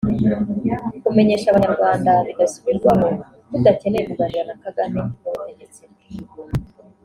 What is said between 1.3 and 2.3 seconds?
abanyarwanda